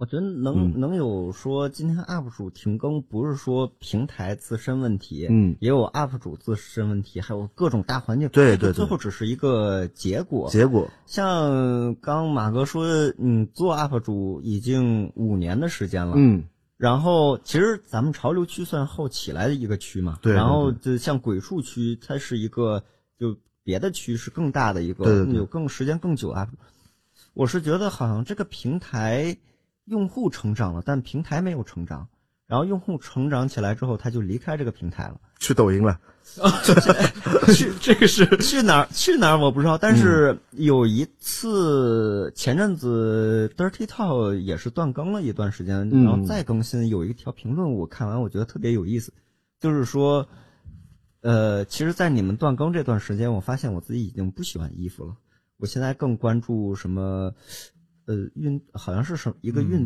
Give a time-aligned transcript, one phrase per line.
[0.00, 0.80] 我觉得能、嗯。
[0.80, 5.54] 能有说今天 UP 主停更，不是说平台自身问题，嗯。
[5.60, 10.48] 也有 UP 主自身问题，还有各种大环境，对对对最后只是一个结果。
[10.48, 10.88] 结果。
[11.04, 16.44] 像刚马哥说的，嗯，做 UP 主已经五年的时间了，嗯。
[16.78, 20.32] 然后其实咱们潮流区算后起来的一个区嘛，对。
[20.32, 22.82] 对然后就像鬼畜区，它是一个
[23.18, 26.48] 就别的区是更大的一个，有更时间更久啊。
[27.34, 29.36] 我是觉得好像这个平台
[29.90, 32.08] 用户成长了，但平台没有成长。
[32.46, 35.20] 然后用户成长起来之后，他就离开这个平台了。
[35.38, 35.98] 去抖音了，
[37.54, 49.12] 去这个是去哪儿去哪儿我不知道，但是有一次前阵子 Dirty Talk 也是断更了一段时间，嗯然后再更新，有一条评论我看完我觉得特别有意思，
[49.60, 50.28] 就是说，
[51.20, 55.14] 呃，其实，在你们断更这段时间，我发现我自己已经不喜欢衣服了，
[55.56, 57.32] 我现在更关注什么，
[58.06, 59.78] 呃，运好像是什么一个运